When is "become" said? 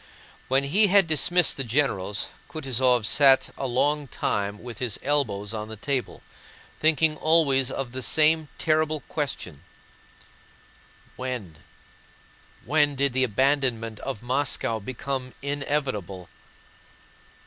14.79-15.35